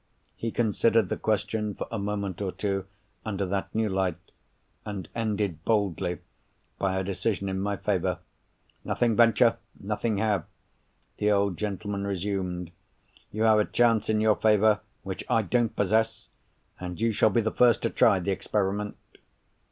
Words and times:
He 0.35 0.49
considered 0.49 1.09
the 1.09 1.15
question 1.15 1.75
for 1.75 1.85
a 1.91 1.99
moment 1.99 2.41
or 2.41 2.51
two, 2.51 2.87
under 3.23 3.45
that 3.45 3.67
new 3.75 3.87
light, 3.87 4.17
and 4.83 5.07
ended 5.13 5.63
boldly 5.63 6.17
by 6.79 6.97
a 6.97 7.03
decision 7.03 7.47
in 7.47 7.59
my 7.59 7.77
favour. 7.77 8.17
"Nothing 8.83 9.15
venture, 9.15 9.57
nothing 9.79 10.17
have," 10.17 10.45
the 11.19 11.29
old 11.29 11.55
gentleman 11.55 12.07
resumed. 12.07 12.71
"You 13.31 13.43
have 13.43 13.59
a 13.59 13.65
chance 13.65 14.09
in 14.09 14.19
your 14.19 14.37
favour 14.37 14.79
which 15.03 15.23
I 15.29 15.43
don't 15.43 15.75
possess—and 15.75 16.99
you 16.99 17.11
shall 17.11 17.29
be 17.29 17.41
the 17.41 17.51
first 17.51 17.83
to 17.83 17.91
try 17.91 18.19
the 18.19 18.31
experiment." 18.31 18.97